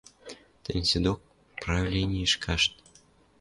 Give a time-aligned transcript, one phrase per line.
[0.63, 1.19] Тӹнь седок
[1.61, 2.71] правленьӹш кашт.